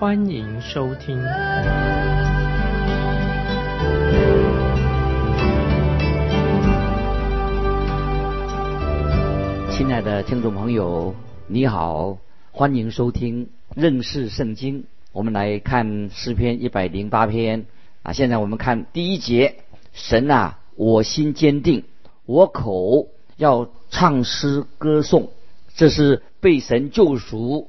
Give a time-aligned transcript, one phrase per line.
[0.00, 1.20] 欢迎收听。
[9.72, 11.12] 亲爱的听众朋友，
[11.48, 12.16] 你好，
[12.52, 14.84] 欢迎收听认识圣经。
[15.10, 17.66] 我们来看诗篇一百零八篇
[18.04, 19.56] 啊，现在我们看第一节：
[19.92, 21.82] 神啊，我心坚定。
[22.24, 25.30] 我口要唱诗歌颂，
[25.74, 27.68] 这是被神救赎、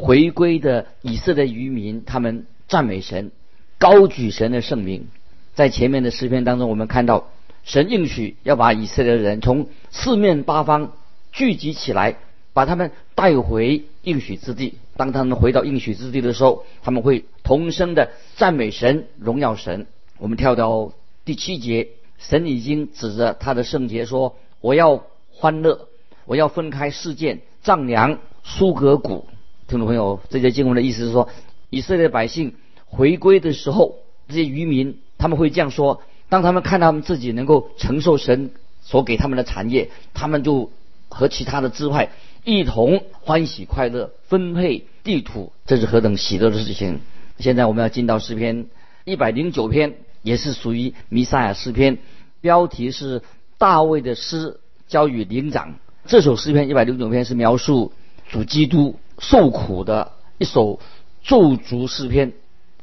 [0.00, 3.32] 回归的以色列渔民，他们赞美神、
[3.78, 5.08] 高举神的圣名。
[5.54, 7.30] 在前面的诗篇当中，我们看到
[7.64, 10.92] 神应许要把以色列人从四面八方
[11.32, 12.16] 聚集起来，
[12.52, 14.78] 把他们带回应许之地。
[14.96, 19.88] 当他们回到应许之地的时候，他们会同声的赞美神、荣耀神。
[20.18, 20.92] 我们跳到
[21.24, 21.88] 第七节。
[22.18, 25.88] 神已经指着他的圣洁说：“我要欢乐，
[26.24, 29.26] 我要分开事件，丈量苏格谷。”
[29.68, 31.28] 听众朋友，这些经文的意思是说，
[31.68, 32.54] 以色列百姓
[32.86, 40.70] 回归的时候，这些渔民他们会这样说：当他们看他们自己能够承受神所给他们的产业，他们就
[41.10, 42.08] 和其他的支派
[42.44, 47.00] 一同欢喜快乐，分配地土，这是何等喜乐的事情！
[47.38, 48.66] 现在我们要进到诗篇
[49.04, 49.94] 一百零九篇。
[50.20, 51.98] 也是属于弥赛亚诗篇，
[52.40, 53.22] 标题是
[53.56, 54.58] 大卫的诗
[54.88, 55.76] 交与灵长。
[56.06, 57.92] 这首诗篇一百零九篇是描述
[58.28, 60.80] 主基督受苦的一首
[61.22, 62.32] 咒诅诗篇，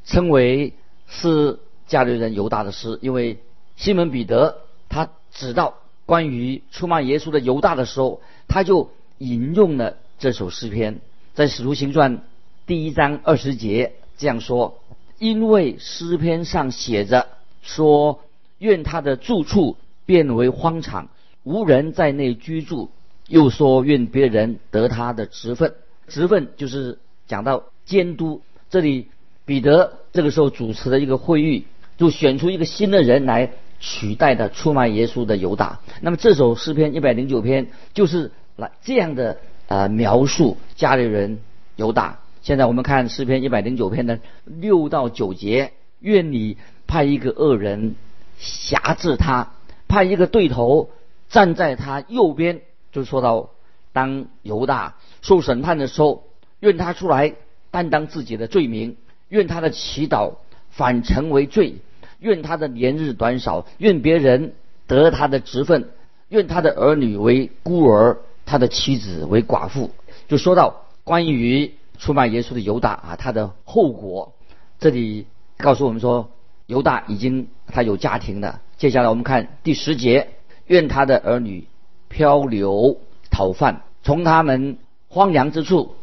[0.05, 0.73] 称为
[1.07, 2.99] 是加略人犹大的诗。
[3.01, 3.39] 因为
[3.75, 4.57] 西门彼得
[4.89, 5.75] 他知道
[6.05, 10.99] 关于出卖耶稣的犹大的时候，他就引用了这首诗篇，
[11.33, 12.21] 在使徒行传
[12.67, 14.79] 第一章二十节这样说。
[15.17, 17.29] 因为诗篇上写着
[17.61, 18.19] 说
[18.59, 21.07] ：“愿他的住处变为荒场，
[21.43, 22.89] 无人在内居住。”
[23.29, 25.73] 又说：“愿别人得他的职分。”
[26.07, 28.41] 职分就是讲到监督。
[28.69, 29.07] 这里
[29.45, 31.65] 彼得这个时候主持的一个会议，
[31.97, 35.79] 就选出一个新的人来取代的出卖耶稣的犹大。
[36.01, 41.39] 那么这首诗篇一百零九篇就是来这样的呃描述家里人
[41.75, 42.19] 犹大。
[42.41, 47.95] 现在我们看诗篇一百零九篇的六到九节，愿你派一个恶人
[48.37, 49.53] 辖制他，
[49.87, 50.89] 派一个对头
[51.29, 52.61] 站在他右边，
[52.91, 53.49] 就说到
[53.95, 56.25] 当犹大受审判的时候，
[56.59, 57.33] 愿他出来
[57.71, 58.97] 担当自己的罪名，
[59.29, 60.33] 愿他的祈祷
[60.69, 61.77] 反成为罪，
[62.19, 64.53] 愿他的年日短少，愿别人
[64.85, 65.89] 得他的职分，
[66.27, 69.91] 愿他的儿女为孤儿，他的妻子为寡妇，
[70.27, 71.71] 就说到关于。
[71.97, 74.33] 出卖耶稣的犹大啊，他的后果，
[74.79, 76.29] 这里告诉我们说，
[76.65, 78.59] 犹大已经他有家庭了。
[78.75, 80.27] 接下来我们看第十节，
[80.67, 81.69] 愿他的儿女
[82.09, 82.99] 漂流
[83.31, 84.77] 讨饭，从他们
[85.09, 85.95] 荒凉之处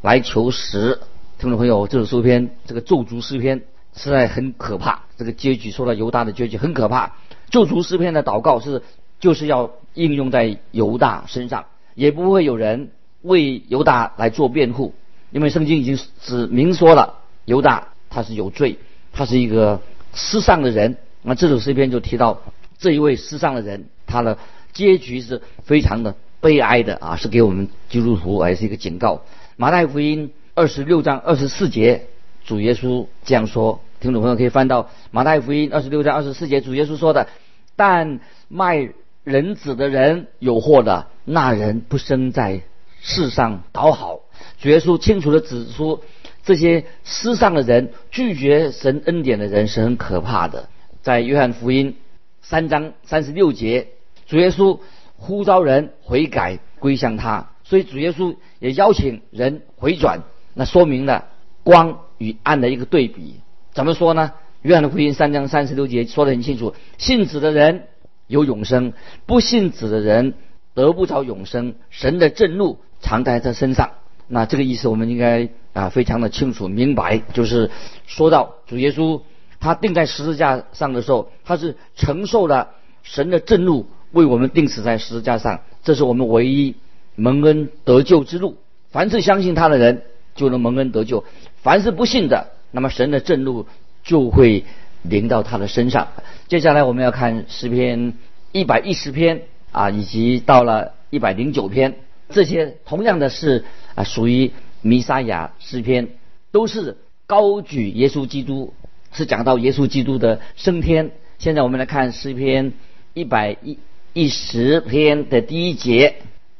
[0.00, 0.98] 来求食。
[1.38, 3.60] 听众朋友，这首诗篇，这个咒诅诗篇
[3.94, 5.02] 实在很可怕。
[5.18, 7.16] 这个结局说到犹大的结局很可怕。
[7.50, 8.82] 咒诅诗篇的祷告是
[9.18, 14.94] 就是要应用在犹大身上，也不会有人为犹大来做辩护。
[15.30, 18.78] 因为圣经已经指明说了，犹大他是有罪，
[19.12, 19.82] 他是一个
[20.14, 20.96] 失丧的人。
[21.20, 22.40] 那这首诗篇就提到
[22.78, 24.38] 这一位失丧的人，他的
[24.72, 29.22] 结局是非常的悲哀的啊，是给我们基督徒还是一个警告。
[29.56, 32.06] 马太福音二十六章二十四节，
[32.44, 37.28] 主耶稣这样说，听众朋友可以翻到马太福音二十六章二十四节，主耶稣说的
[37.76, 38.88] ：“但卖
[39.22, 42.62] 人子的人有祸的，那人不生在
[43.00, 44.20] 世上，倒好。”
[44.60, 46.02] 主耶稣清楚的指出，
[46.42, 50.68] 这些世上的人拒绝神恩典的人是很可怕的。
[51.02, 51.96] 在约翰福音
[52.40, 53.88] 三章三十六节，
[54.26, 54.78] 主耶稣
[55.20, 60.22] 呼召人悔改归向他，所以主耶稣也邀请人回转。
[60.54, 61.26] 那说明了
[61.62, 63.40] 光与暗的一个对比。
[63.72, 64.32] 怎么说呢？
[64.62, 67.88] 约翰的福音三章三十六节说得很清楚：信子的人
[68.26, 68.94] 有永生，
[69.26, 70.32] 不信子的人
[70.74, 71.74] 得不着永生。
[71.90, 73.90] 神的震怒藏在他身上。
[74.26, 77.70] 那这个意思我们应该啊非常的清楚明白，就是
[78.06, 79.20] 说到主耶稣
[79.60, 82.70] 他钉在十字架上的时候，他是承受了
[83.02, 86.74] 神的震怒，为我们钉死在十字架上，这是我们唯一
[87.14, 88.56] 蒙恩得救之路。
[88.90, 90.02] 凡是相信他的人
[90.34, 91.24] 就能蒙恩得救，
[91.62, 93.66] 凡是不信的，那么神的震怒
[94.02, 94.64] 就会
[95.02, 96.08] 临到他的身上。
[96.48, 98.14] 接下来我们要看诗篇
[98.52, 101.94] 一百一十篇啊，以及到了一百零九篇，
[102.30, 103.64] 这些同样的是
[103.94, 104.50] 啊，属于
[104.82, 106.08] 弥撒亚诗篇，
[106.50, 106.96] 都是
[107.26, 108.74] 高举耶稣基督，
[109.12, 111.12] 是讲到耶稣基督的升天。
[111.38, 112.72] 现在我们来看诗篇
[113.14, 113.78] 一百一
[114.12, 116.16] 一十篇的第一节，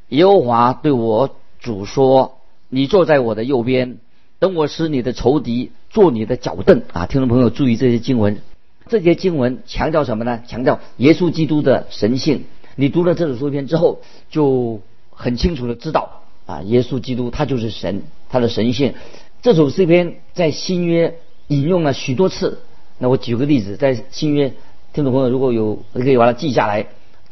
[0.09, 2.37] 耶和华对我主说
[2.69, 3.97] ：“你坐在我的右边。”
[4.39, 7.05] 等我使你的仇敌做你的脚凳啊！
[7.05, 8.41] 听众朋友注意这些经文，
[8.87, 10.41] 这些经文强调什么呢？
[10.47, 12.45] 强调耶稣基督的神性。
[12.75, 14.01] 你读了这首诗篇之后，
[14.31, 14.81] 就
[15.11, 18.95] 很清楚的知道啊，耶稣基督他就是神，他的神性。
[19.43, 22.61] 这首诗篇在新约引用了许多次。
[22.97, 24.53] 那我举个例子，在新约，
[24.91, 26.87] 听众朋友如果有可以把它记下来，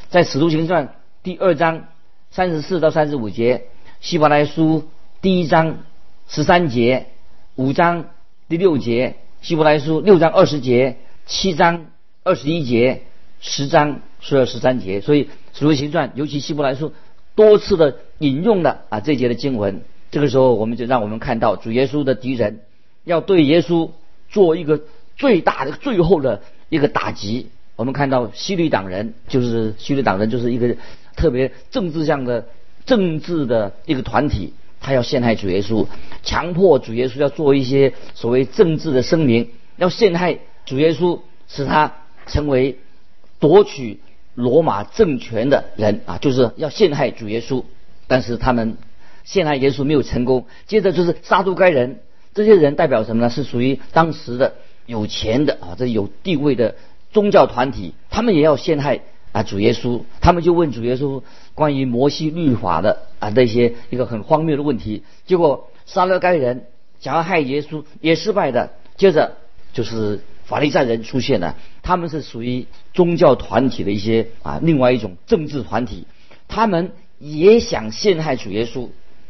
[0.09, 1.85] 在使徒行传第二章
[2.31, 3.65] 三十四到三十五节，
[4.01, 4.89] 希伯来书
[5.21, 5.77] 第一章。
[6.27, 7.07] 十三节，
[7.55, 8.05] 五章
[8.47, 11.87] 第六节，希伯来书六章二十节，七章
[12.23, 13.01] 二十一节，
[13.39, 15.01] 十章十二十三节。
[15.01, 16.93] 所以使徒行传，尤其希伯来书
[17.33, 19.81] 多次的引用了啊这节的经文。
[20.11, 22.61] 这个时候，我们就让我们看到主耶稣的敌人
[23.03, 23.89] 要对耶稣
[24.29, 24.81] 做一个
[25.17, 27.49] 最大的、最后的一个打击。
[27.79, 30.75] 我们看到西律党人，就是西律党人，就是一个
[31.15, 32.49] 特别政治上的
[32.85, 34.53] 政治的一个团体。
[34.81, 35.87] 他要陷害主耶稣，
[36.21, 41.95] 强迫主耶稣要做一些所谓政治的声明，要陷害主耶稣，使他
[42.27, 42.79] 成为
[43.39, 44.01] 夺取
[44.35, 47.63] 罗马政权的人啊，就是要陷害主耶稣。
[48.07, 48.75] 但是他们
[49.23, 50.47] 陷害耶稣没有成功。
[50.67, 52.01] 接着就是杀都该人，
[52.33, 53.29] 这些人代表什么呢？
[53.29, 54.55] 是属于当时的
[54.85, 56.75] 有钱的啊，这有地位的
[57.11, 59.01] 宗教团体，他们也要陷害。
[59.31, 61.21] 啊，主耶稣，他们就问主耶稣
[61.53, 66.65] 关于摩西律法的啊那些一个很荒谬的问题，结果杀了该人，
[66.99, 68.71] 想要害耶稣也失败的。
[68.97, 69.37] 接着
[69.71, 72.65] 就是法利赛人出现了，他们是属于
[72.95, 76.07] 宗教团体的一些啊另外一种政治团体，
[76.47, 78.89] 他们也想陷害主耶稣。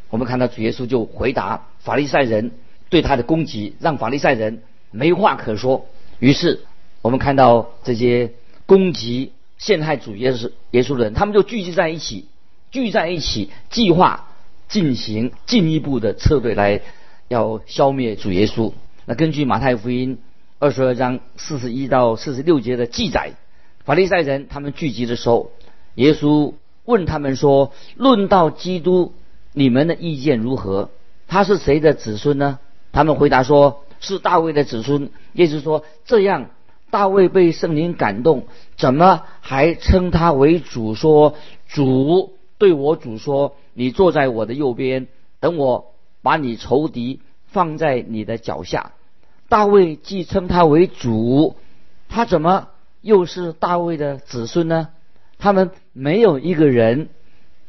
[0.10, 2.52] 我们看到主耶稣就回答法利赛人
[2.90, 5.88] 对他的攻击，让法利赛人没话可说。
[6.20, 6.62] 于是
[7.02, 8.34] 我们看到这些
[8.66, 9.34] 攻击。
[9.60, 12.28] 陷害主耶稣耶稣的人，他们就聚集在一起，
[12.72, 14.30] 聚在一起计划
[14.70, 16.80] 进行进一步的策略来
[17.28, 18.72] 要消灭主耶稣。
[19.04, 20.18] 那根据马太福音
[20.60, 23.34] 二十二章四十一到四十六节的记载，
[23.84, 25.52] 法利赛人他们聚集的时候，
[25.96, 26.54] 耶稣
[26.86, 29.12] 问他们说：“论到基督，
[29.52, 30.90] 你们的意见如何？
[31.28, 32.60] 他是谁的子孙呢？”
[32.94, 36.50] 他们回答说：“是大卫的子孙。”耶稣说：“这样。”
[36.92, 38.48] 大卫被圣灵感动，
[38.78, 40.96] 怎么还称他为主？
[40.96, 41.36] 说
[41.68, 45.08] 主对我主说：“你坐在我的右边，
[45.40, 48.92] 等我把你仇敌放在你的脚下。”
[49.50, 51.56] 大卫既称他为主，
[52.08, 52.68] 他怎么
[53.02, 54.90] 又是大卫的子孙呢？
[55.38, 57.10] 他们没有一个人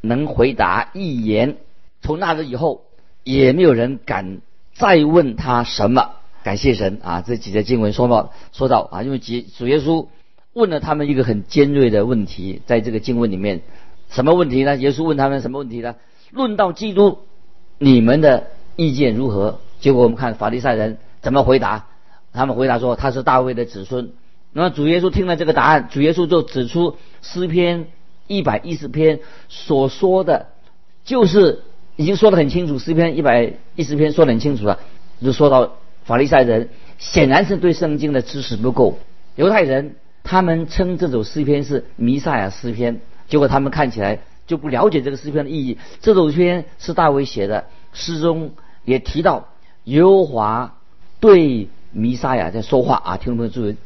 [0.01, 1.57] 能回答一言。
[2.01, 2.83] 从那日以后，
[3.23, 4.41] 也没有人敢
[4.73, 6.11] 再问他什么。
[6.43, 7.21] 感谢神啊！
[7.21, 10.07] 这几节经文说到说到啊，因为主主耶稣
[10.53, 13.61] 问了他们一个很尖锐的问题，在这个经文里面，
[14.09, 14.75] 什么问题呢？
[14.77, 15.95] 耶稣问他们什么问题呢？
[16.31, 17.19] 论到基督，
[17.77, 19.59] 你们的意见如何？
[19.81, 21.85] 结果我们看法利赛人怎么回答？
[22.33, 24.11] 他们回答说他是大卫的子孙。
[24.51, 27.87] 那么主耶稣听了这个答案，主耶稣就指出诗篇
[28.25, 30.47] 一百一十篇所说的，
[31.05, 31.61] 就是
[31.97, 32.79] 已经说得很清楚。
[32.79, 34.79] 诗篇一百一十篇说得很清楚了，
[35.21, 35.73] 就说到。
[36.11, 36.67] 法利赛人
[36.99, 38.99] 显然是对圣经的知识不够。
[39.37, 42.99] 犹太人他们称这首诗篇是弥赛亚诗篇，
[43.29, 45.77] 结果他们看起来就不了解这个诗篇的意义。
[46.01, 47.63] 这首诗篇是大卫写的，
[47.93, 48.51] 诗中
[48.83, 49.47] 也提到
[49.85, 50.75] 耶和华
[51.21, 53.77] 对弥赛亚在说话啊，听众朋友注意，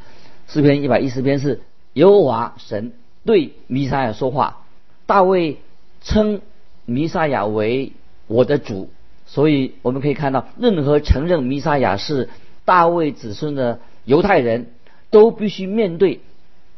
[0.47, 1.61] 诗篇一百一十篇是
[1.93, 4.63] 耶和华神对弥赛亚说话。
[5.05, 5.59] 大卫
[6.01, 6.41] 称
[6.85, 7.91] 弥赛亚为
[8.25, 8.89] 我的主。
[9.27, 12.29] 所以我们可以看到，任何承认弥撒亚是
[12.63, 14.67] 大卫子孙的犹太人
[15.09, 16.21] 都必须面对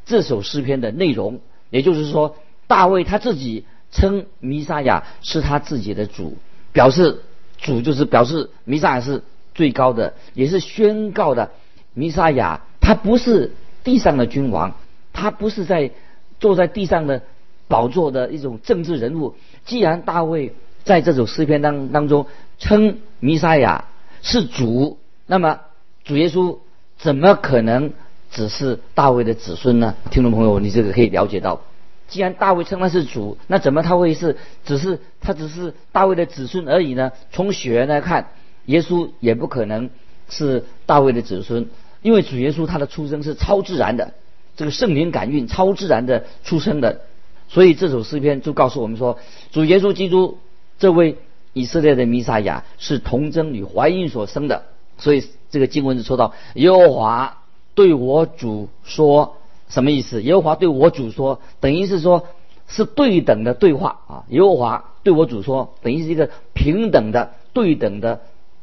[0.06, 1.42] 这首诗篇的内容。
[1.70, 2.38] 也就是说，
[2.68, 6.38] 大卫他自己称弥撒亚是他自己的主，
[6.72, 7.20] 表示
[7.58, 9.24] 主就是表示弥撒亚是
[9.54, 11.51] 最高的，也是宣告的
[11.94, 13.51] 弥撒亚他不是
[13.84, 14.77] 地上的君王，
[15.12, 15.92] 他不是在
[16.39, 17.24] 坐在地上的
[17.68, 19.36] 宝座的一种政治人物。
[19.66, 20.54] 既然大卫。
[20.88, 22.27] 在这首诗篇当当中，
[22.60, 23.84] 称弥撒亚
[24.22, 25.60] 是主，那么
[26.06, 26.60] 主耶稣
[26.98, 27.91] 怎么可能
[28.32, 29.96] 只是大卫的子孙呢？
[30.12, 31.60] 听众朋友，你这个可以了解到，
[32.08, 37.12] 既然大卫称他是主，那怎么他会是只是他只是大卫的子孙而已呢？
[37.34, 38.29] 从血缘来看，
[38.67, 39.89] 耶稣也不可能
[40.29, 41.67] 是大卫的子孙，
[42.01, 44.13] 因为主耶稣他的出生是超自然的，
[44.56, 47.01] 这个圣灵感孕超自然的出生的，
[47.50, 49.20] 所以这首诗篇就告诉我们说，
[49.51, 50.38] 主耶稣基督
[50.79, 51.17] 这位
[51.53, 54.65] 以色列的弥撒亚是童贞女怀孕所生的，
[54.98, 57.43] 所以这个经文就说到耶和华
[57.74, 59.38] 对我主说
[59.69, 60.22] 什么意思？
[60.24, 62.27] 耶和华对我主说，等于是说
[62.67, 64.24] 是对等的对话啊。
[64.29, 68.22] 耶和华对我主说，等于是一个平等的对等的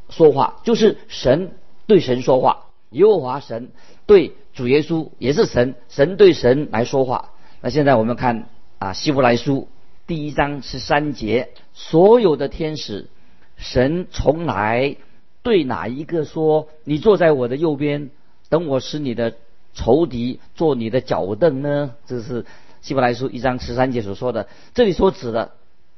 [0.09, 1.52] 说话，就是神
[1.87, 2.66] 对神说话。
[2.90, 3.71] 耶和华神
[4.06, 7.30] 对主耶稣也是神，神对神来说话。
[7.61, 9.68] 那现在我们看啊，希伯来书
[10.06, 13.08] 第一章十三节，所有的天使，
[13.56, 14.96] 神从来
[15.42, 18.11] 对哪一个说：“你坐在我的右边，
[18.50, 19.37] 等我使你的
[19.73, 22.44] 仇敌做你的脚凳呢？”这是
[22.82, 24.46] 希伯来书一章十三节所说的。
[24.75, 25.52] 这里所指的，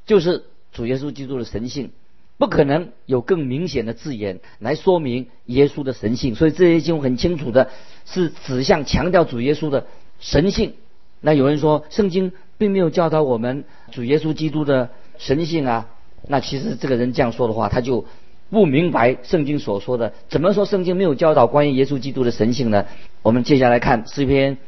[0.06, 1.90] 就是主耶稣基督的神性。
[2.38, 7.70] 不可能有更明显的字眼来说明耶稣的神性，所以这些经文很清楚的
[8.04, 9.88] 是指向强调主耶稣的
[10.20, 10.74] 神性。
[11.20, 15.88] 那有人说圣经并没有教导我们主耶稣基督的神性啊，
[16.28, 18.04] 那其实这个人这样说的话，他就
[18.50, 20.12] 不明白圣经所说的。
[20.28, 22.86] 怎么说圣经没有教导关于耶稣基督的神性呢？
[23.22, 24.58] 我们接下来看诗篇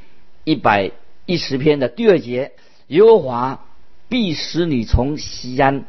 [0.44, 0.90] 一百
[1.26, 2.52] 一十篇的第二节：
[2.88, 3.64] 耶和华
[4.08, 5.84] 必使你从西安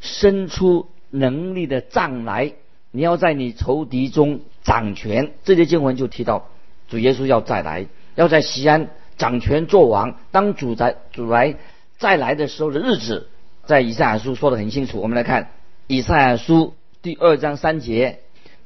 [0.00, 0.88] 生出。
[1.16, 2.54] 能力的杖来，
[2.90, 5.30] 你要在你仇敌中掌权。
[5.44, 6.48] 这些经文就提到
[6.88, 10.16] 主耶稣要再来，要在西安掌权作王。
[10.30, 11.56] 当主在主来
[11.98, 13.28] 再来的时候的日子，
[13.64, 15.00] 在以赛亚书说的很清楚。
[15.00, 15.50] 我们来看
[15.86, 18.20] 以赛亚书第二章三节：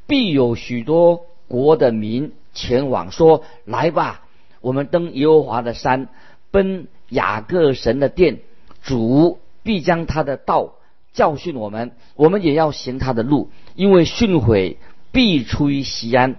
[0.07, 4.23] 必有许多国的民前往，说：“来吧，
[4.61, 6.09] 我们登耶和华的山，
[6.51, 8.39] 奔雅各神的殿。
[8.83, 10.75] 主必将他的道。”
[11.15, 14.77] 教训我们，我们也要行他的路，因为训诲
[15.11, 16.37] 必出于西安，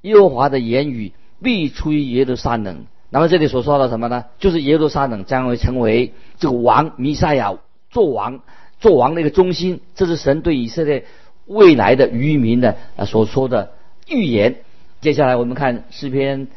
[0.00, 2.86] 耶和华的言语必出于耶路撒冷。
[3.12, 4.24] 那么这里所说的什么呢？
[4.40, 7.56] 就是耶路撒冷将会成为这个王弥赛亚
[7.90, 8.40] 做王
[8.80, 9.80] 做王的一个中心。
[9.94, 11.04] 这是神对以色列
[11.46, 13.72] 未来的渔民的啊所说的
[14.08, 14.56] 预言。
[15.00, 16.48] 接下来我们看诗篇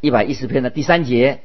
[0.00, 1.40] 一百一十篇的第三节：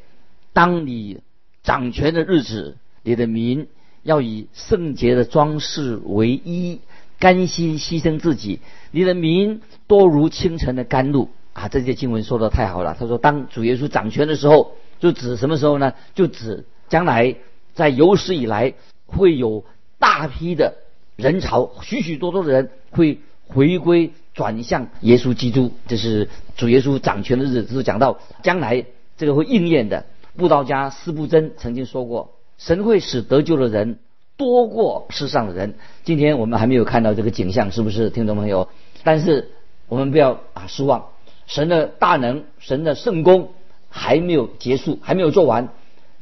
[0.54, 1.22] 当你
[1.64, 3.68] 掌权的日子，你的民。
[4.04, 6.80] 要以圣洁的装饰为衣，
[7.20, 8.62] 甘心牺牲自己。
[8.92, 11.68] 你的民多如清晨的甘露啊！
[11.68, 12.96] 这些经文说的太好了。
[13.00, 15.94] 他说，当主耶稣掌权的时候，就指什么时候呢？
[16.14, 17.36] 就指将来
[17.74, 18.76] 在有史以来
[19.08, 19.66] 会有
[19.98, 20.76] 大批的
[21.16, 25.72] 人潮，许许多多的人会回归转向耶稣基督。
[25.88, 28.86] 这是主耶稣掌权的日子，是讲到将来
[29.18, 30.06] 这个会应验的。
[30.36, 32.36] 布道家斯布真曾经说过。
[32.60, 33.98] 神会使得救的人
[34.36, 35.74] 多过世上的人。
[36.04, 38.70] 今天我们还没有看到这个景象，是不是，听众朋友？
[39.04, 39.50] 但是
[39.88, 41.06] 我们不要啊失望，
[41.48, 43.50] 神的大能、神的圣功
[43.90, 45.70] 还没有结束，还没有做完，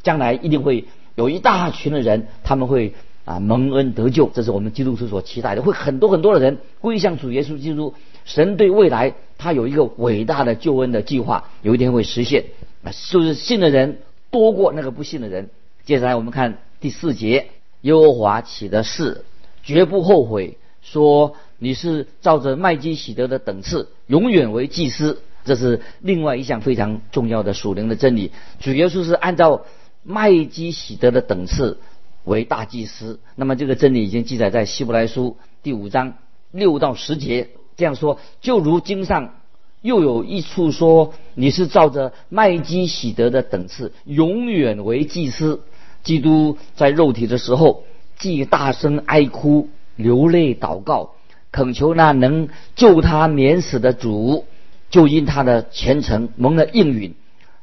[0.03, 2.94] 将来一定会有一大群的人，他们会
[3.25, 5.62] 啊蒙恩得救，这是我们基督徒所期待的。
[5.62, 7.94] 会很多很多的人归向主耶稣基督。
[8.24, 12.46] 神对未来他有一个伟大的救恩的计划，有一天会实现。
[12.84, 15.50] 啊，就是信的人多过那个不信的人。
[15.86, 17.48] 接下来我们看第四节，
[17.82, 19.25] 耶和华起的誓，
[19.63, 25.21] 绝不后悔，说你是照着麦基喜德的等次，永远为祭司。
[25.45, 28.31] 这是另外一项非常重要的属灵的真理。
[28.59, 29.65] 主耶稣是按照
[30.03, 31.77] 麦基喜德的等次
[32.24, 33.19] 为大祭司。
[33.35, 36.15] 那么这个真理已经记载在希伯来书第五章
[36.51, 37.50] 六到十节。
[37.77, 39.35] 这样说，就如经上
[39.81, 45.62] 又有一处说，你是照着麦基喜德的等次，永远为祭司。
[46.03, 47.83] 基督在肉体的时候，
[48.17, 51.15] 既大声哀哭、流泪祷告，
[51.55, 54.43] 恳求那能救他免死的主，
[54.89, 57.13] 就因他的虔诚蒙了应允。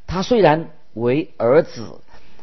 [0.06, 1.82] 他虽然为儿子，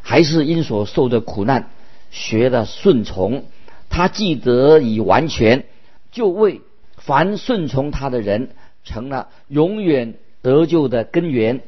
[0.00, 1.68] 还是因所受的苦难
[2.12, 3.46] 学的顺从。
[3.88, 5.64] 他既得以完全，
[6.12, 6.60] 就为
[6.96, 8.50] 凡顺从他的人
[8.84, 11.62] 成了永远得救的根源，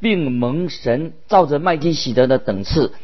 [0.00, 2.94] 并蒙神照着麦基喜德的等次。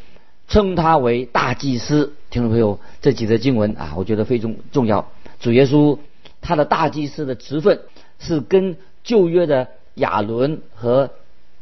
[0.48, 5.10] 称他为大祭司，听众朋友，这几则经文啊，我觉得非常重要。
[5.40, 5.98] 主耶稣
[6.42, 7.80] 他的大祭司的职分
[8.18, 11.10] 是跟旧约的亚伦和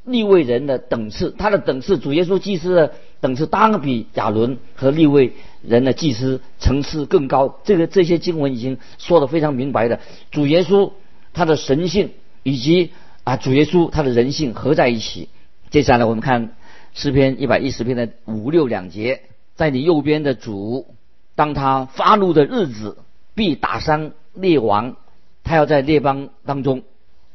[0.05, 7.61] 利未人的等次，他的等次，主耶稣祭司的等次当然比亚伦和利未人的祭司层次更高。
[7.63, 10.01] 这个这些经文已经说的非常明白的，
[10.33, 10.91] 主耶稣
[11.33, 12.11] 他的神性
[12.43, 12.91] 以及
[13.23, 15.29] 啊主耶稣他的人性合在一起。
[15.71, 16.55] 接下来我们看。
[16.93, 19.23] 诗篇一百一十篇的五六两节，
[19.55, 20.89] 在你右边的主，
[21.37, 22.99] 当他发怒的日子，
[23.37, 24.97] 必打伤列王，
[25.45, 26.83] 他要在列邦当中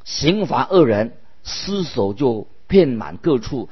[0.03, 3.69] 刑罚恶人，尸首就遍满各处。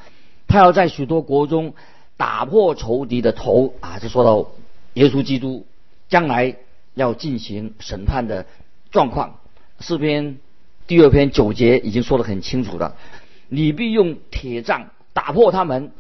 [0.48, 1.74] 他要在许多国中
[2.18, 3.98] 打破仇敌的头啊！
[4.00, 4.52] 这说到
[4.94, 5.66] 耶稣基督
[6.10, 6.56] 将来
[6.94, 8.46] 要进行审判的
[8.92, 9.40] 状况。
[9.80, 10.38] 诗篇
[10.86, 12.96] 第二篇九节已经说得很清楚了：
[13.50, 15.92] 你必用铁杖打破他们，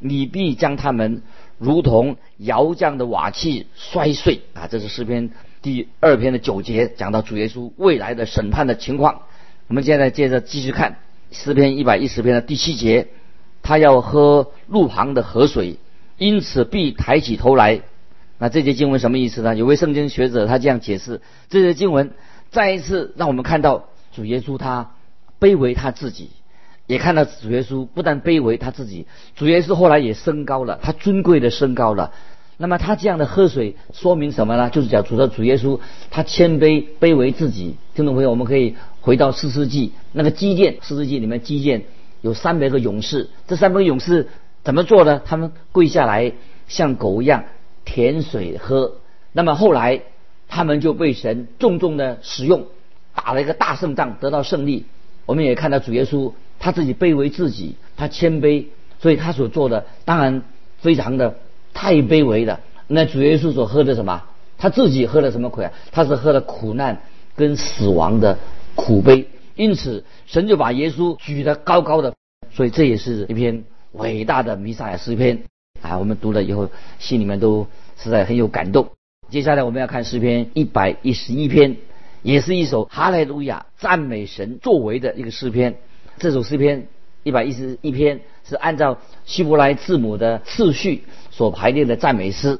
[0.00, 1.22] 你必将他们
[1.58, 4.66] 如同窑匠的瓦器摔碎啊！
[4.66, 5.30] 这是诗篇
[5.62, 9.22] 第二篇的九节，讲到主耶稣未来的审判的情况。
[9.68, 10.96] 我们现在接着继续看
[11.30, 13.08] 诗篇一百一十篇的第七节。
[13.62, 15.76] 他要喝路旁的河水，
[16.16, 17.82] 因此必抬起头来。
[18.38, 19.54] 那这节经文什么意思呢？
[19.54, 22.12] 有位圣经学者他这样解释：这节经文
[22.50, 24.92] 再一次让我们看到主耶稣他
[25.38, 26.30] 卑微他自己，
[26.86, 32.14] 也看到主耶稣不但卑微他自己，主耶稣后来也升高了，他尊贵的升高了。
[32.62, 34.68] 那么他这样的喝水说明什么呢？
[34.68, 37.76] 就是讲主的主耶稣他谦卑卑微自己。
[37.94, 41.84] 听众朋友，我们可以回到四世纪那个基建，四世纪里面基建。
[42.20, 44.28] 有三百个勇士，这三百个勇士
[44.62, 45.22] 怎么做呢？
[45.24, 46.34] 他们跪下来
[46.68, 47.44] 像狗一样
[47.86, 48.96] 舔水喝。
[49.32, 50.02] 那么后来
[50.46, 52.66] 他们就被神重重的使用，
[53.14, 54.84] 打了一个大胜仗，得到胜利。
[55.24, 58.66] 我们也看到主耶稣他自己卑微自己，他谦卑，
[59.00, 60.42] 所以他所做的当然
[60.80, 61.38] 非常的
[61.80, 62.60] 太卑微了。
[62.88, 64.22] 那主耶稣所喝的什么？
[64.58, 65.72] 他自己喝了什么苦啊？
[65.92, 67.00] 他是喝了苦难
[67.36, 68.36] 跟死亡的
[68.74, 69.28] 苦杯。
[69.56, 72.12] 因此，神就把耶稣举得高高的，
[72.52, 75.44] 所以这也是一篇伟大的弥撒亚诗篇
[75.80, 75.96] 啊！
[75.96, 76.68] 我们读了以后，
[76.98, 78.90] 心里面都实在很有感动。
[79.30, 81.78] 接下来我们要看诗篇一百一十一篇，
[82.22, 85.76] 也是一首哈利路亚赞美神作为的一个诗篇。
[86.18, 86.88] 这首诗篇
[87.22, 92.58] 一百一十一篇是按照希伯来字母的次序所排列的赞美诗。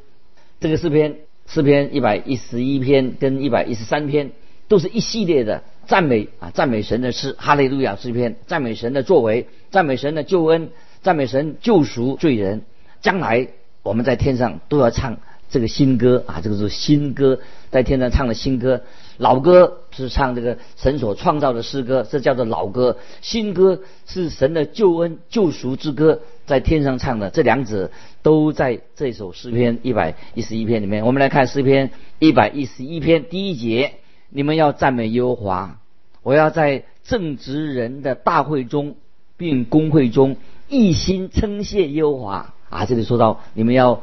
[0.60, 4.32] 这个诗篇诗篇一百一十一篇跟一百一十三篇
[4.68, 5.62] 都是一系列的。
[5.86, 10.70] 赞美啊，赞美神的诗，哈利路亚诗篇，赞美神的作为，赞美神的救恩，
[11.02, 12.62] 赞美神救赎罪人。
[13.00, 13.48] 将来
[13.82, 15.18] 我们在天上都要唱
[15.50, 18.82] 这个新歌啊，这个是新歌，在天上唱的新歌。
[19.20, 22.96] 老歌是唱这个神所创造的诗歌，这叫做老歌。
[23.20, 27.28] 新歌是神的救恩救赎之歌，在天上唱的。
[27.28, 27.90] 这两者
[28.22, 31.04] 都在这首诗篇一百一十一篇里面。
[31.04, 33.92] 我们来看诗篇一百一十一篇第一节。
[34.30, 35.80] 你们要赞美耶和华，
[36.22, 38.94] 我要在正直人的大会中，
[39.36, 40.36] 并公会中
[40.68, 42.86] 一心称谢耶和华啊！
[42.86, 44.00] 这里说到你们要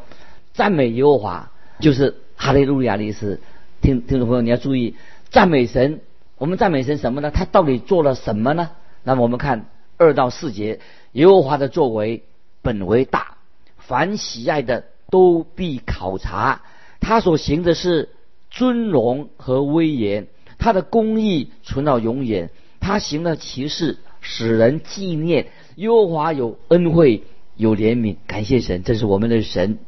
[0.54, 3.42] 赞美耶和华，就是哈利路亚的意思。
[3.82, 4.96] 听听众朋友，你要注意
[5.30, 6.02] 赞美神。
[6.38, 7.32] 我们赞美神什么呢？
[7.32, 8.72] 他到底做了什么呢？
[9.04, 9.66] 那么我们看
[9.98, 10.80] 二到四节，
[11.14, 12.24] 耶和华的作为
[12.62, 13.38] 本为大，
[13.78, 16.62] 凡喜爱的都必考察
[17.00, 18.10] 他所行的是。
[18.50, 22.50] 尊荣和威严，他的公义存到永远。
[22.80, 25.48] 他行了奇事，使人纪念。
[25.76, 27.24] 耶和华有恩惠，
[27.58, 28.16] 有怜悯。
[28.26, 29.80] 感谢神，这是我们的神。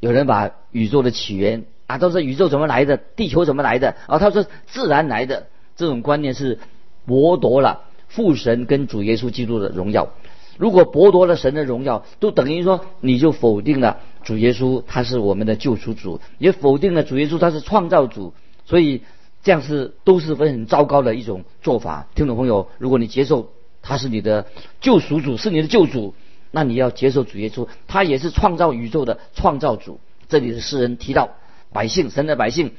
[0.00, 4.18] 有人把宇宙的起源啊，都是宇宙怎么来的，地球怎么来的啊？
[4.18, 5.46] 他说自然来的。
[5.76, 6.58] 这种观念是
[7.06, 10.08] 剥夺了父神跟主耶稣基督的荣耀。
[10.56, 18.32] 如果剥夺了神的荣耀，都等于说你就否定了主耶稣，他是我们的救赎主，也否定了主耶稣他是创造主，
[18.64, 19.02] 所以
[19.42, 22.06] 这样是都是很糟糕的一种做法。
[22.14, 23.50] 听众朋友，如果你接受
[23.82, 24.46] 他是你的
[24.80, 26.14] 救赎主，是你的救主，
[26.52, 30.00] 那你要接受主耶稣，他也是创造宇宙的创造主。
[30.26, 31.34] 这里的诗人提到
[31.76, 32.72] 百姓，神的百姓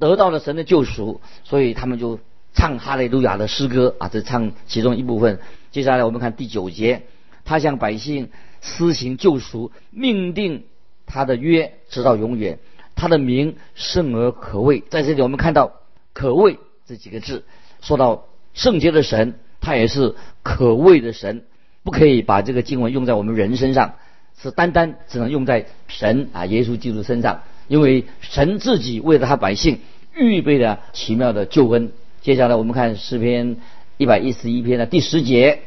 [0.00, 2.18] 得到了神的救赎，所以他们就
[2.52, 5.38] 唱哈利路亚的诗歌啊，这唱其中一部分。
[5.70, 7.02] 接下来我们看第九节。
[7.42, 10.64] 他向百姓施行救赎，命定
[11.06, 12.58] 他的约直到永远。
[12.94, 14.84] 他的名圣而可畏。
[14.90, 15.72] 在这里，我们看到
[16.12, 17.44] “可畏”这几个字，
[17.80, 21.44] 说到圣洁的神，他也是可畏的神。
[21.82, 23.94] 不可以把这个经文用在我们人身上，
[24.40, 27.40] 是单单只能用在神啊，耶稣基督身上。
[27.70, 29.78] 因为神自己为了他百姓
[30.16, 31.92] 预备了奇妙的救恩。
[32.20, 33.58] 接下来，我们看诗篇
[33.96, 35.60] 一百一十一篇的第十节。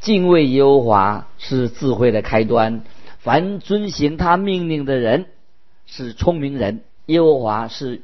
[0.00, 2.82] 敬畏耶和华是智慧的开端，
[3.20, 5.26] 凡遵行他命令的人
[5.86, 6.80] 是聪明人。
[7.06, 8.02] 耶和华是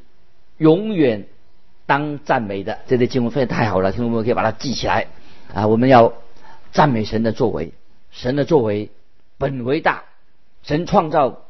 [0.59, 1.27] 永远
[1.85, 2.79] 当赞美的。
[2.87, 5.09] 这类经文非常太好了，听众朋友可以把它记起来
[5.53, 5.67] 啊！
[5.67, 6.13] 我们要
[6.71, 7.73] 赞美神的作为，
[8.13, 8.91] 神的作为
[9.37, 10.05] 本为大，
[10.63, 11.41] 神创造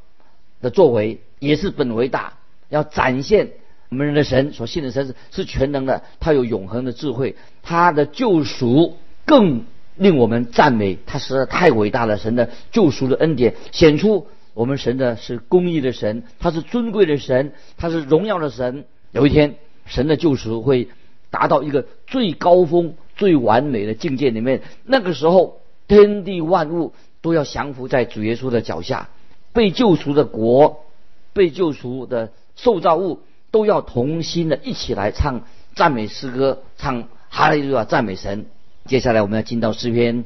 [0.63, 2.35] 的作为也是本为大，
[2.69, 3.51] 要展现
[3.91, 9.65] 我们人的神所信的神是是全能的，他有永恒的智慧，他的救赎更。
[9.95, 12.17] 令我们赞美，他实在太伟大了！
[12.17, 18.87] 神的救赎的恩典显出我们神的是公义的神，他是尊贵的神，他是荣耀的神。
[19.11, 20.89] 有一天，神的救赎会
[21.31, 24.63] 达到一个最高峰、最完美的境界里面。
[24.87, 29.11] 那个时候，天地万物都要降服在主耶稣的脚下，
[29.53, 30.87] 被救赎的国，
[31.33, 35.43] 被救赎的受造物都要同心的一起来唱
[35.75, 38.47] 赞美诗歌，唱哈利路亚赞美神。
[38.87, 40.25] 接下来我们要进到诗篇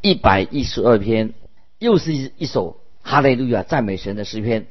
[0.00, 1.32] 一百一十二篇，
[1.78, 4.66] 又是一一首哈利路亚赞美神的诗篇。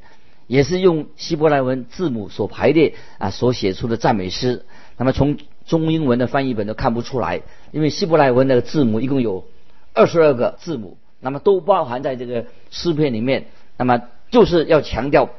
[0.48, 4.64] 也是用希伯来文字母所排列啊，所写出的赞美诗。
[4.96, 9.46] 那么从中英文的翻译本都看不出来，因为希伯来文的字母一共有
[9.96, 13.48] 二十二个字母，那么都包含在这个诗篇里面。
[13.76, 15.32] 那么就是要强调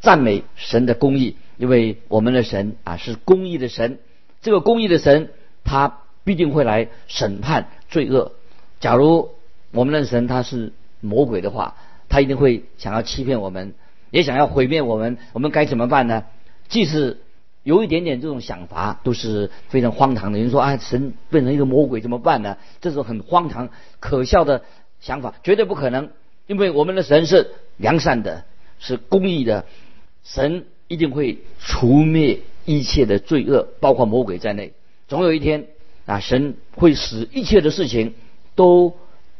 [0.00, 3.98] 赞美神的公义，因为我们的神啊是公义的神。
[4.40, 5.30] 这个公义的神，
[5.64, 8.32] 他必定会来审判罪恶。
[8.80, 9.30] 假如
[9.72, 11.74] 我们的神他是魔鬼的话，
[12.08, 13.74] 他一定会想要欺骗我们。
[14.10, 16.24] 也想要毁灭我们，我们该怎么办呢？
[16.68, 17.18] 即使
[17.62, 20.38] 有一点点这种想法，都是非常荒唐的。
[20.38, 22.56] 有人说啊，神变成一个魔鬼怎么办呢？
[22.80, 23.68] 这种很荒唐、
[24.00, 24.62] 可笑的
[25.00, 26.08] 想法，绝对不可能。
[26.46, 28.44] 因为我们的神是良善的，
[28.78, 29.66] 是公义的，
[30.24, 34.72] 神一定会除灭一切的罪恶，包括魔鬼在内。
[35.08, 35.66] 总有一天
[36.06, 38.14] 啊，神会使一切的事情
[38.54, 38.96] 都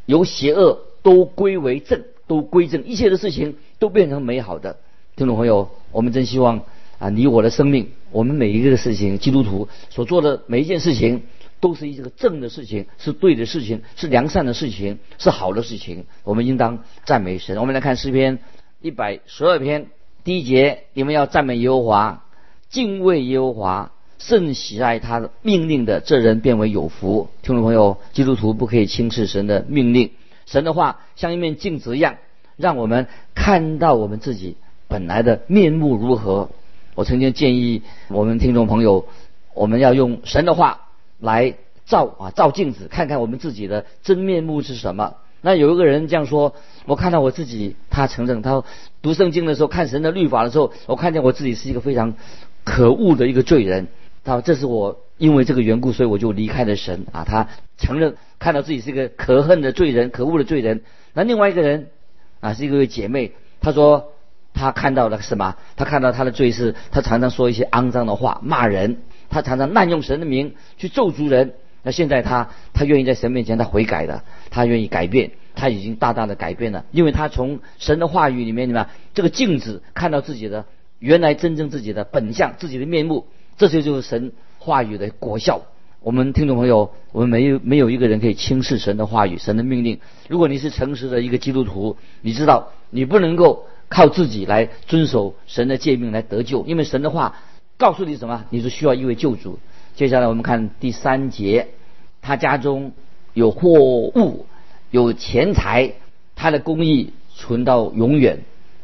[0.07, 2.05] 由邪恶都归为正。
[2.29, 4.77] 都归正，一切的事情都变成美好的。
[5.17, 6.61] 听众朋友，我们真希望
[6.99, 11.23] 啊，你我的生命，我们每一个的事情，基督徒所做的每一件事情，
[11.59, 16.05] 都是一个正的事情，是对的事情，是良善的事情，是好的事情。
[16.23, 17.57] 我们应当赞美神。
[17.57, 18.41] 我们来看诗篇
[18.83, 19.87] 一百十二篇
[20.25, 22.25] 第一节：你们要赞美耶和华，
[22.69, 27.29] 敬畏耶和华，甚喜爱他的命令的，这人变为有福。
[27.43, 30.11] 听众朋友，基督徒不可以轻视神的命令。
[30.45, 32.17] 神的话像一面镜子一样，
[32.57, 34.57] 让我们看到我们自己
[34.89, 36.51] 本来的面目如何。
[36.95, 39.07] 我曾经建议我们听众朋友，
[39.55, 41.55] 我们要用神的话来
[41.87, 45.15] 照啊照镜子，看看我们自己的真面目是什么。
[45.41, 46.55] 那有一个人这样说：
[46.87, 48.63] 我看到我自己，他承认他
[49.03, 52.15] 读圣经的时候，看神的律法的时候，我看见我自己是一个非常
[52.65, 53.89] 可恶的一个罪人。
[54.25, 55.01] 他说：这是我。
[55.19, 57.25] 因为这个缘故，所以我就离开了神啊。
[57.25, 60.83] 他承认看到自己是一个可恨的罪人、可恶的罪人。
[61.13, 61.89] 那另外一个人
[62.39, 64.13] 啊，是一个姐妹，她说
[64.55, 65.57] 她看到了什么？
[65.75, 68.99] 她看到她的罪是，她常常说一些肮脏的话，骂人。
[69.29, 71.55] 她常常滥用神的名去咒诅人。
[71.83, 80.67] 那现在他他愿意在神面前他悔改了，他愿意改变，他已经大大的改变了，因为他从神的话语里面，你们这个镜子看到自己的
[80.99, 84.33] 原来真正自己的本相、自己的面目，这些就是神。
[84.61, 85.63] 话语的果效，
[86.01, 90.01] 我们听众朋友，我们没有没有一个人可以轻视神的话语、神的命令。
[90.29, 97.37] 如果你是诚实的一个基督徒，你知道你不能够靠自己来遵守神的诫命来得救，因为神的话
[97.79, 99.61] 告诉你什么，你是需要一位救主。
[99.99, 101.67] 接下来我们看第三节，
[102.23, 102.93] 他家中
[103.35, 104.47] 有货物，
[104.93, 105.95] 有钱财，
[106.37, 108.39] 他的公义存到永远。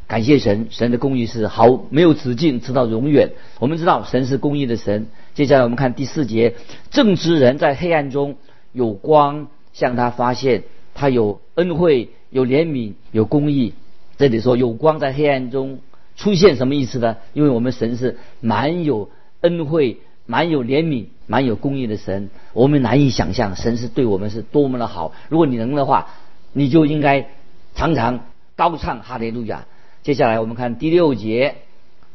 [0.08, 3.30] 感谢神，神的公义是好没有止境，直到永远。
[3.60, 5.06] 我们知道神是公义的神。
[5.34, 6.56] 接下来我们看第四节，
[6.90, 8.34] 正直人在黑暗中
[8.72, 13.74] 有光向他发现，他有恩惠、有怜悯、有公义。
[14.16, 15.78] 这里说有光在黑暗中
[16.16, 17.18] 出现，什么意思呢？
[17.34, 19.10] 因为我们神是蛮有
[19.42, 25.12] 恩惠、蛮有怜悯、蛮有公义的神，我们难以想象神是对我们是多么的好。
[25.28, 26.08] 如果你能的话，
[26.52, 27.28] 你就应该
[27.74, 28.20] 常常
[28.56, 29.66] 高唱哈利路亚。
[30.02, 31.56] 接下来我们看第六节，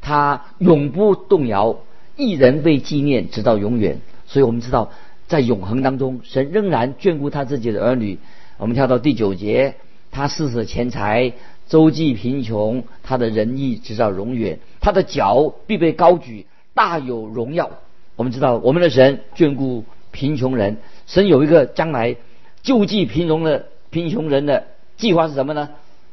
[0.01, 1.79] 他永不动摇。
[2.15, 3.99] 一人被纪念，直到永远。
[4.27, 4.91] 所以我们知道，
[5.27, 8.19] 在永恒当中，神仍然眷顾他自己的儿女。
[8.57, 9.75] 我们跳到第九节，
[10.11, 11.31] 他施舍钱财，
[11.67, 14.59] 周济贫穷，他的仁义直到永远。
[14.81, 17.71] 他的脚必被高举，大有荣耀。
[18.19, 20.75] 我们知道，我们的神眷顾贫穷人，
[21.07, 22.17] 神有一个将来
[22.61, 25.69] 救济贫穷的贫穷人的计划是什么呢？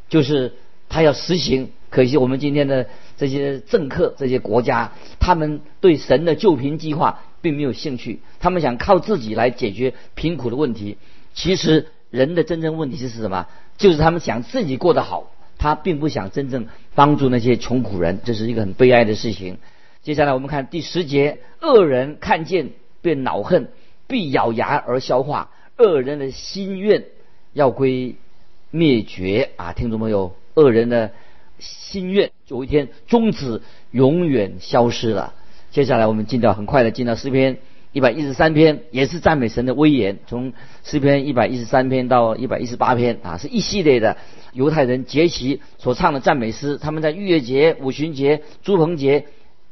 [0.09, 0.53] 就是
[0.89, 1.71] 他要实行。
[1.91, 10.99] 可惜我们今天的这些政客、这些国家，他们对神的救贫计划并没有兴趣，他们想靠自己来解决贫苦的问题。
[11.35, 13.49] 其实人的真正问题是什么？
[13.79, 19.59] 就是他们想自己过得好，他并不想真正帮助那些穷苦人，这是一个很悲哀的事情。
[20.07, 22.71] 接下来我们看第十节：恶人看见
[23.03, 23.71] 便恼恨，
[24.07, 27.07] 必咬牙而消化；恶人的心愿
[27.53, 28.15] 要归
[28.71, 29.73] 灭绝啊！
[29.73, 31.11] 听众朋友，恶人的。
[31.59, 35.35] 心愿有一天终止，永远消失了。
[35.73, 37.57] 接下来我们进到很快的进到诗篇
[37.93, 40.19] 一百一十三篇，也是赞美神的威严。
[40.29, 40.53] 从
[40.85, 44.19] 诗篇一百一十三篇到一百一十八篇啊，是一系列的
[44.53, 46.77] 犹太人节期所唱的赞美诗。
[46.77, 49.25] 他们在逾越节、五旬节、朱棚节，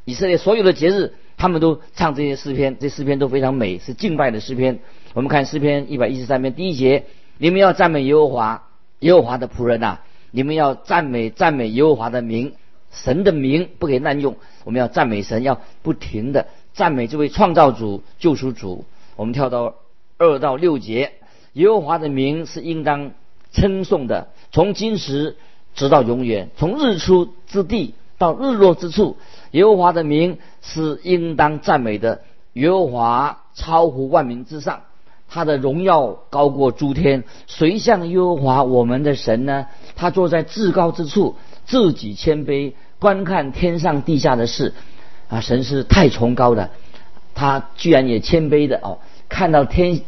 [0.04, 4.80] 以色列所有的节日他们都唱这些诗篇，这诗篇都非常美，是敬拜的诗篇。
[5.14, 7.06] 我们看诗篇一百一十三篇第一节：
[7.38, 8.68] 你们要赞美耶和华，
[9.00, 12.54] 耶和华的仆人呐，你们要赞美赞美耶和华的名，
[12.90, 14.36] 神的名不可以滥用。
[14.64, 18.84] 我们要赞美神，要不停的赞美这位创造主、救赎主。
[19.16, 19.74] 我们跳到
[20.18, 21.12] 二到六节：
[21.54, 23.12] 耶和华的名是应当
[23.52, 25.36] 称颂的，从今时
[25.74, 29.16] 直到永远，从日出之地到日落之处。
[29.50, 32.22] 耶和华的名是应当赞美的，
[32.54, 34.80] 耶和华超乎万民之上，
[35.28, 37.24] 他的荣耀高过诸天。
[37.46, 39.66] 谁像耶和华我们的神呢？
[39.94, 44.72] 他坐在至高之处，自己谦卑，观看天上地下的事。
[45.28, 46.70] 啊，神是太崇高的，
[47.34, 50.00] 他居然也谦卑的哦，看到天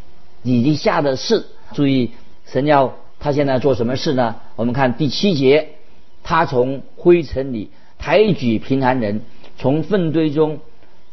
[0.42, 1.46] 底下的事。
[1.72, 2.12] 注意，
[2.46, 4.36] 神要他现在做什么事呢？
[4.56, 5.68] 我们看第七节，
[6.22, 9.22] 他从灰尘里抬举贫寒人。
[9.58, 10.58] 从粪堆中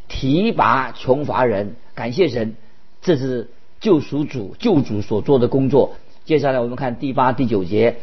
[0.10, 2.58] 提拔穷乏人，感谢神，
[3.02, 5.94] 这是救赎主救主所做的工作。
[6.26, 8.00] 接下来我们看第八、第九节，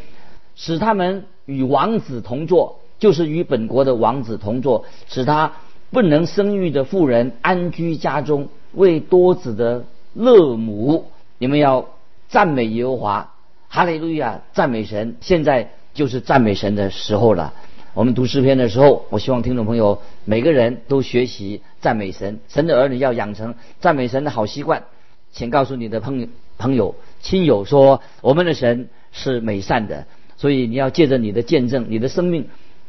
[0.56, 5.52] 使他们与王子同坐，就是与本国的王子同坐，使他
[5.90, 11.10] 不能生育的妇人安居家中，为多子的乐母。
[11.36, 11.86] 你们要
[12.28, 13.34] 赞美耶和华，
[13.68, 15.16] 哈利路亚，赞美神。
[15.20, 17.52] 现在就是赞美神的时候了。
[17.94, 22.38] 我们读诗篇的时候，我希望听众朋友每个人都学习赞美神。
[22.48, 24.84] 神的儿女要养成赞美神的好习惯。
[25.32, 26.26] 请告诉你的朋友、
[26.58, 32.48] 朋友、亲友说，我们的神是美善的，所以你要借着你的见证、你的生命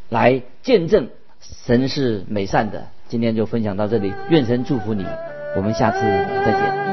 [0.10, 1.10] 来见证
[1.66, 2.88] 神是美善的。
[3.10, 5.06] 今天就分享到这里，愿神祝福你。
[5.56, 6.91] 我们下次再见。